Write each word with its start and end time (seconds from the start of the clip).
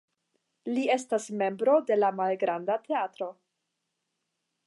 Li 0.75 0.85
estas 0.93 1.27
membro 1.41 1.75
de 1.91 1.99
malgranda 2.21 2.77
teatro. 2.87 3.31